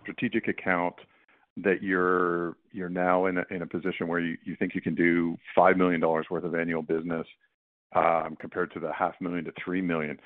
[0.00, 0.94] strategic account
[1.58, 5.76] that you're you're now in a position where you you think you can do 5
[5.76, 7.26] million dollars worth of annual business,
[7.94, 10.18] um, compared to the half million to three million.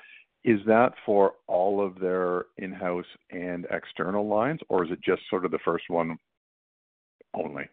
[0.43, 5.43] Is that for all of their in-house and external lines, or is it just sort
[5.43, 6.17] of the first one
[7.33, 7.67] only?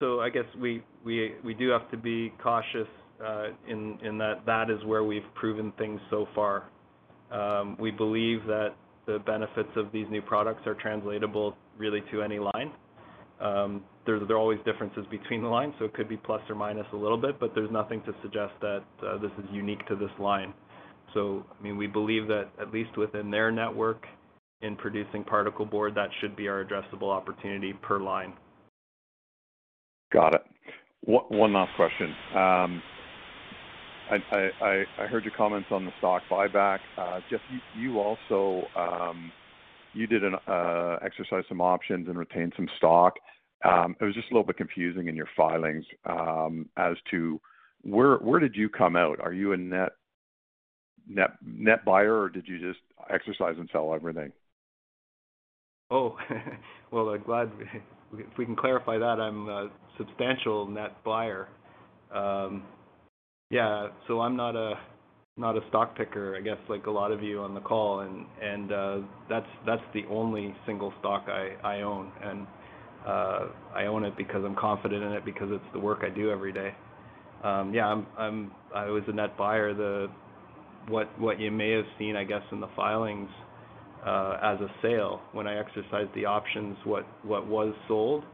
[0.00, 2.88] So I guess we we we do have to be cautious
[3.24, 6.64] uh, in that that is where we've proven things so far.
[7.30, 8.70] Um, we believe that
[9.06, 12.72] the benefits of these new products are translatable really to any line.
[13.40, 16.86] Um, there are always differences between the lines, so it could be plus or minus
[16.92, 20.10] a little bit, but there's nothing to suggest that uh, this is unique to this
[20.18, 20.52] line.
[21.14, 24.04] So, I mean, we believe that at least within their network
[24.62, 28.34] in producing particle board, that should be our addressable opportunity per line.
[30.12, 30.42] Got it.
[31.02, 32.14] One last question.
[32.36, 32.82] Um,
[34.10, 36.80] I heard your comments on the stock buyback.
[36.98, 37.40] Uh, Jeff,
[37.78, 39.30] you also um,
[39.94, 43.14] you did an uh, exercise some options and retained some stock.
[43.64, 47.40] Um, it was just a little bit confusing in your filings um, as to
[47.82, 49.20] where did you come out?
[49.20, 49.92] Are you a net
[51.84, 52.80] buyer, or did you just
[53.12, 54.32] exercise and sell everything?
[55.90, 56.16] Oh,
[56.90, 57.50] well, I'm glad
[58.12, 59.20] if we can clarify that.
[59.20, 61.48] I'm a substantial net buyer.
[63.50, 64.74] Yeah, So I'm not a
[65.36, 68.00] not a stock picker, I guess, like a lot of you on the call.
[68.00, 68.98] And and uh,
[69.28, 72.12] that's that's the only single stock I I own.
[72.22, 72.46] And
[73.06, 76.30] uh, I own it because I'm confident in it because it's the work I do
[76.30, 76.74] every day.
[77.72, 77.86] Yeah,
[78.18, 79.74] I'm I was a net buyer.
[79.74, 80.08] The
[80.88, 83.30] what what you may have seen, I guess, in the filings,
[84.42, 88.24] as a sale when I exercised the options, what what was sold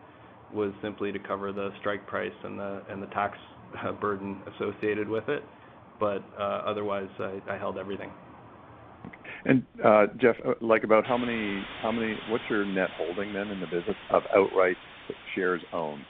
[0.54, 3.38] was simply to cover the strike price and the and the tax
[4.00, 5.42] burden associated with it.
[5.98, 8.10] But uh, otherwise, I held everything.
[9.44, 13.48] And uh, Jeff, uh, like about how many, how many, what's your net holding then
[13.48, 14.76] in the business of outright
[15.34, 16.02] shares owned?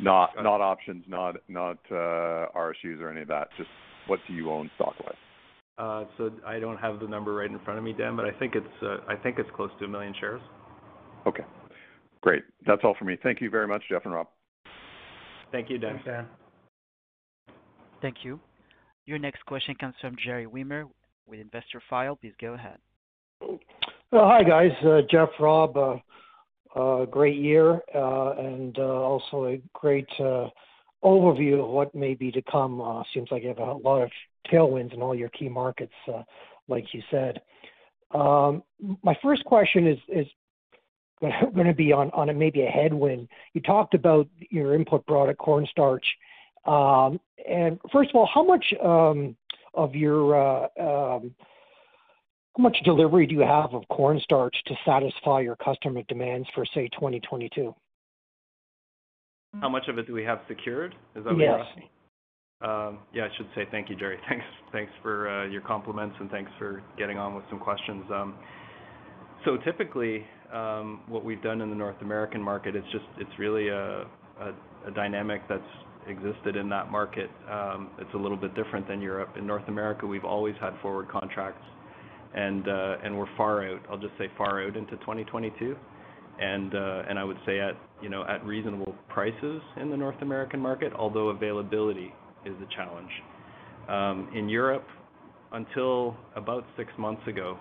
[0.00, 3.48] Not not options, not not RSUs or any of that.
[3.56, 3.70] Just
[4.08, 6.08] what do you own stock-wise?
[6.18, 8.56] So I don't have the number right in front of me, Dan, but I think
[8.56, 10.40] it's I think it's close to a 1 million shares.
[11.26, 11.44] Okay,
[12.20, 12.42] great.
[12.66, 13.16] That's all for me.
[13.22, 14.26] Thank you very much, Jeff and Rob.
[15.52, 15.92] Thank you, Dan.
[15.92, 16.26] Thanks, Dan.
[18.04, 18.38] Thank you.
[19.06, 20.84] Your next question comes from Gerry Wimmer
[21.26, 22.20] with Investorfile.
[22.20, 22.76] Please go ahead.
[24.12, 24.72] Hi, guys.
[24.84, 25.96] Uh, Jeff, Rob, uh,
[26.78, 30.10] uh, great year, and also a great
[31.02, 33.02] overview of what may be to come.
[33.14, 34.10] Seems like you have a lot of
[34.52, 35.94] tailwinds in all your key markets,
[36.68, 37.40] like you said.
[38.10, 38.62] Um,
[39.02, 40.26] my first question is
[41.56, 43.28] gonna be on maybe a headwind.
[43.54, 46.04] You talked about your input product, cornstarch.
[46.64, 49.36] First of all, how much um,
[49.74, 51.34] of your uh, um,
[52.56, 56.88] how much delivery do you have of cornstarch to satisfy your customer demands for, say,
[56.88, 57.74] 2022?
[59.60, 60.94] How much of it do we have secured?
[61.16, 61.82] Is that what you're asking?
[61.82, 61.90] Yes.
[63.12, 64.18] Yeah, I should say thank you, Jerry.
[64.28, 68.04] Thanks thanks for your compliments, and thanks for getting on with some questions.
[68.12, 68.34] Um,
[69.44, 73.68] so typically, um, what we've done in the North American market, it's just it's really
[73.68, 74.02] a,
[74.40, 74.54] a
[74.86, 75.62] a dynamic that's
[76.08, 77.30] existed in that market.
[77.50, 79.30] Um, it's a little bit different than Europe.
[79.38, 81.64] In North America, we've always had forward contracts,
[82.34, 85.76] and uh, we're far out, I'll just say far out into 2022.
[86.36, 90.58] Uh, and I would say at, you know, at reasonable prices in the North American
[90.58, 92.12] market, although availability
[92.44, 93.10] is a challenge.
[93.88, 94.86] Um, in Europe,
[95.52, 97.58] until about six months ago,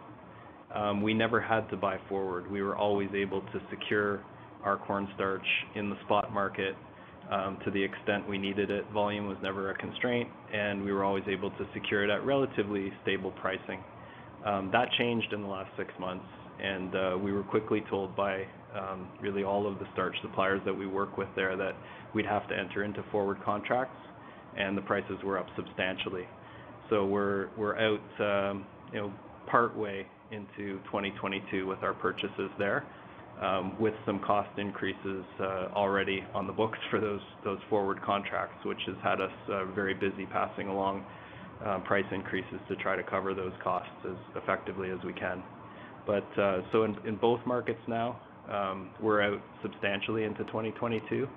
[0.73, 2.49] um, we never had to buy forward.
[2.49, 4.23] We were always able to secure
[4.63, 6.75] our cornstarch in the spot market,
[7.33, 8.85] Um, to the extent we needed it.
[8.93, 12.93] Volume was never a constraint, and we were always able to secure it at relatively
[13.01, 13.83] stable pricing.
[14.45, 16.27] Um, that changed in the last six months,
[16.61, 18.43] and uh, we were quickly told by
[18.77, 21.75] um, really all of the starch suppliers that we work with there that
[22.13, 23.97] we'd have to enter into forward contracts,
[24.55, 26.27] and the prices were up substantially.
[26.91, 27.47] So we're
[27.79, 28.59] out,
[28.91, 29.13] you know,
[29.47, 32.85] partway into 2022 with our purchases there,
[33.41, 38.77] Um, with some cost increases uh, already on the books for those forward contracts, which
[38.85, 41.03] has had us uh, very busy passing along
[41.65, 45.43] uh, price increases to try to cover those costs as effectively as we can.
[46.05, 48.19] But uh so in both markets now,
[48.51, 51.27] um, we're out substantially into 2022.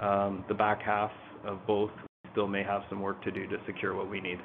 [0.00, 1.10] Um, the back half
[1.44, 1.90] of both
[2.32, 4.38] still may have some work to do to secure what we need.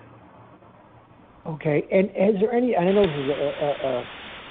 [1.46, 1.84] Okay.
[1.92, 3.32] And is there any, I know this is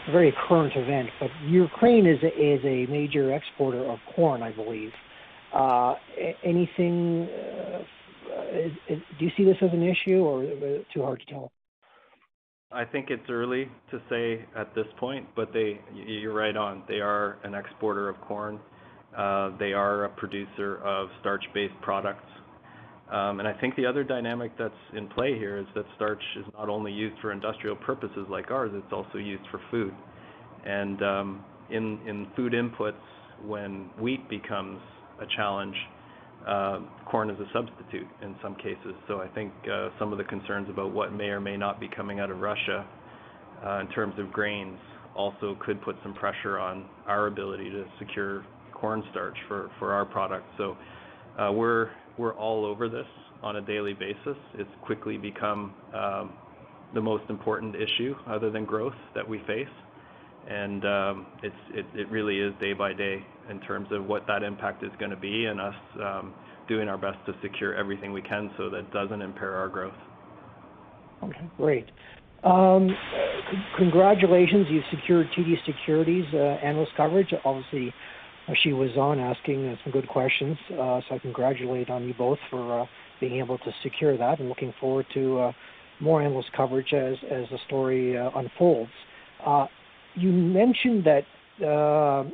[0.06, 4.92] a very current event, but Ukraine is is a major exporter of corn, I believe.
[5.52, 5.94] Uh,
[6.44, 7.78] anything, uh,
[9.18, 10.42] do you see this as an issue or
[10.92, 11.52] too hard to tell?
[12.70, 16.82] I think it's early to say at this point, but they, you're right on.
[16.86, 18.60] They are an exporter of corn.
[19.16, 22.28] Uh, they are a producer of starch-based products.
[23.16, 26.92] I think the other dynamic that's in play here is that starch is not only
[26.92, 29.94] used for industrial purposes like ours, it's also used for food.
[30.66, 32.92] And um, in in food inputs,
[33.44, 34.80] when wheat becomes
[35.20, 35.74] a challenge,
[36.46, 38.94] uh, corn is a substitute in some cases.
[39.06, 41.88] So I think uh, some of the concerns about what may or may not be
[41.88, 42.86] coming out of Russia
[43.64, 44.78] uh, in terms of grains
[45.16, 50.46] also could put some pressure on our ability to secure cornstarch for, for our product.
[50.56, 50.76] So
[51.38, 53.06] uh, we're we're all over this
[53.42, 54.36] on a daily basis.
[54.54, 56.32] It's quickly become um,
[56.94, 59.66] the most important issue other than growth that we face.
[60.48, 64.42] And um, it's, it, it really is day by day in terms of what that
[64.42, 66.34] impact is going to be and us um,
[66.68, 69.94] doing our best to secure everything we can so that doesn't impair our growth.
[71.22, 71.86] Okay, great.
[72.44, 72.88] Um,
[73.76, 77.34] congratulations, you've secured TD Securities uh, analyst coverage.
[77.44, 77.92] Obviously,
[78.54, 82.38] she was on asking uh, some good questions, uh, so I congratulate on you both
[82.50, 82.86] for uh,
[83.20, 85.52] being able to secure that and looking forward to uh,
[86.00, 88.90] more analyst coverage as, as the story uh, unfolds.
[89.44, 89.66] Uh,
[90.14, 91.24] you mentioned that
[91.64, 92.24] uh,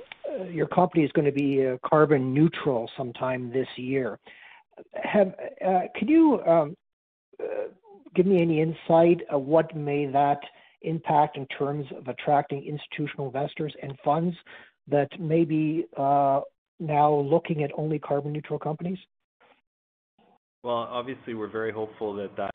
[0.50, 4.18] your company is going to be uh, carbon neutral sometime this year.
[4.94, 5.34] Have
[5.64, 6.76] uh, could you um,
[7.40, 7.68] uh,
[8.14, 10.40] give me any insight of what may that
[10.82, 14.36] impact in terms of attracting institutional investors and funds
[14.89, 16.41] that may be uh,
[16.80, 18.99] now looking at only carbon neutral companies?
[20.62, 22.55] Well, obviously, we're very hopeful that that,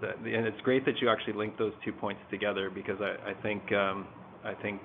[0.00, 3.34] that and it's great that you actually link those two points together because I, I
[3.42, 4.06] think um,
[4.44, 4.80] I think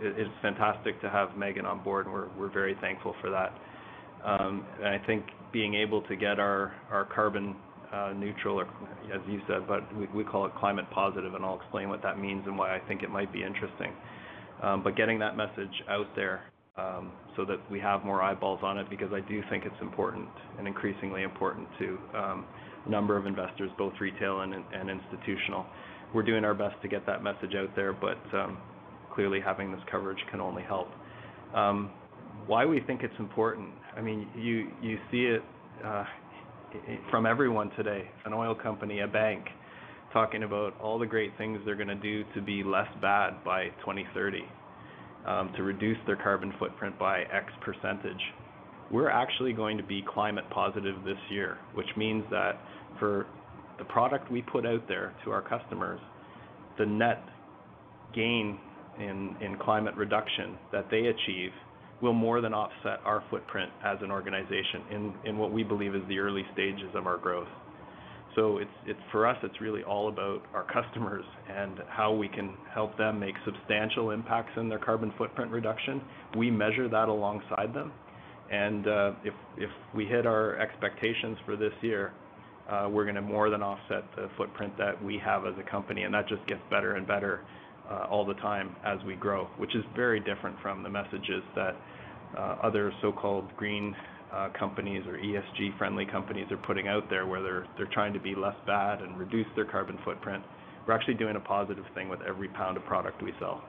[0.00, 3.52] it's fantastic to have Meaghen on board, and we're we're very thankful for that.
[4.24, 7.56] Um, and I think being able to get our our carbon
[7.92, 8.64] uh, neutral, or
[9.12, 12.18] as you said, but we, we call it climate positive, and I'll explain what that
[12.18, 13.92] means and why I think it might be interesting.
[14.62, 16.42] Um, but getting that message out there
[16.76, 20.28] um, so that we have more eyeballs on it, because I do think it's important
[20.58, 22.46] and increasingly important to um,
[22.86, 24.54] a number of investors, both retail and,
[24.90, 25.66] institutional.
[26.14, 28.18] We're doing our best to get that message out there, but
[29.14, 30.88] clearly having this coverage can only help.
[32.46, 33.68] Why we think it's important?
[33.96, 35.42] I mean, you you see it
[35.84, 36.04] uh,
[37.10, 39.44] from everyone today, an oil company, a bank,
[40.12, 43.66] talking about all the great things they're going to do to be less bad by
[43.80, 44.42] 2030,
[45.26, 48.20] um, to reduce their carbon footprint by X percentage.
[48.90, 52.60] We're actually going to be climate positive this year, which means that
[52.98, 53.26] for
[53.78, 56.00] the product we put out there to our customers,
[56.78, 57.22] the net
[58.14, 58.58] gain
[58.98, 61.50] in, in climate reduction that they achieve
[62.02, 66.02] will more than offset our footprint as an organization in, in what we believe is
[66.08, 67.48] the early stages of our growth.
[68.34, 68.60] So
[69.10, 73.34] for us, it's really all about our customers and how we can help them make
[73.44, 76.00] substantial impacts in their carbon footprint reduction.
[76.36, 77.92] We measure that alongside them,
[78.50, 82.12] and uh, if if we hit our expectations for this year,
[82.70, 86.04] uh, we're going to more than offset the footprint that we have as a company,
[86.04, 87.42] and that just gets better and better
[87.90, 91.76] uh, all the time as we grow, which is very different from the messages that
[92.62, 93.94] other so-called green
[94.32, 98.34] uh, companies or ESG-friendly companies are putting out there, where they're they're trying to be
[98.34, 100.42] less bad and reduce their carbon footprint.
[100.86, 103.62] We're actually doing a positive thing with every pound of product we sell.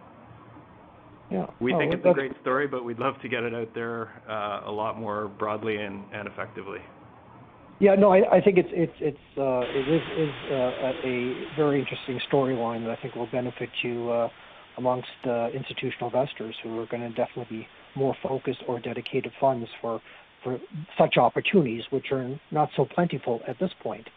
[1.29, 1.47] Yeah.
[1.59, 4.09] We Oh, think it's a great story, but we'd love to get it out there
[4.29, 6.79] uh, a lot more broadly and, and effectively.
[7.79, 11.55] Yeah, no, I, I think it's it's it's uh, it is is uh, a a
[11.57, 14.29] very interesting storyline that I think will benefit you uh,
[14.77, 19.67] amongst uh, institutional investors who are going to definitely be more focused or dedicated funds
[19.81, 20.01] for
[20.43, 20.59] for
[20.97, 24.07] such opportunities, which are not so plentiful at this point.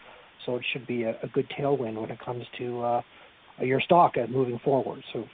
[0.45, 3.03] So it should be a, a good tailwind when it comes to uh,
[3.61, 5.03] your stock moving forward.
[5.13, 5.25] So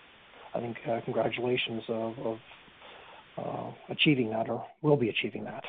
[0.54, 2.38] I think uh, congratulations of, of
[3.38, 5.64] uh, achieving that, or will be achieving that.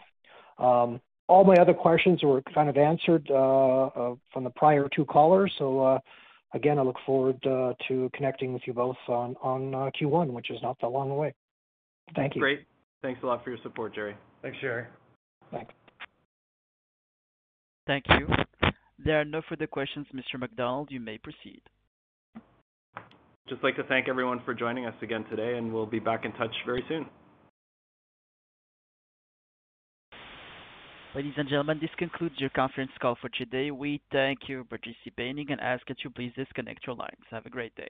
[0.64, 5.06] Um, all my other questions were kind of answered uh, uh, from the prior two
[5.06, 5.52] callers.
[5.58, 6.00] So uh,
[6.54, 10.52] again, I look forward uh, to connecting with you both on on uh, Q1, which
[10.52, 11.34] is not that long away.
[12.16, 12.42] Thank you.
[12.42, 12.66] Great.
[13.02, 14.16] Thanks a lot for your support, Jerry.
[14.42, 14.86] Thanks, Jerry.
[15.54, 15.74] Thanks.
[17.86, 18.28] Thank you.
[19.04, 20.40] There are no further questions, Mr.
[20.40, 20.90] MacDonald.
[20.92, 21.62] You may proceed.
[23.50, 26.32] Just like to thank everyone for joining us again today, and we'll be back in
[26.34, 27.06] touch very soon.
[31.14, 33.70] Ladies and gentlemen, this concludes your conference call for today.
[33.70, 37.22] We thank you for participating and ask that you please disconnect your lines.
[37.30, 37.90] Have a great day.